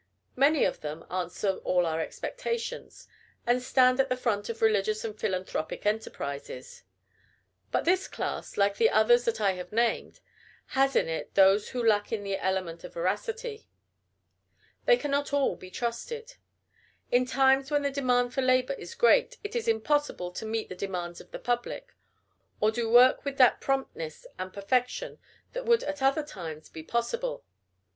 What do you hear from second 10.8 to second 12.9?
in it those who lack in the element